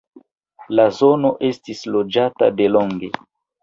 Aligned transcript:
La 0.79 0.85
zono 1.01 1.33
estis 1.51 1.87
loĝata 1.93 2.53
delonge. 2.61 3.17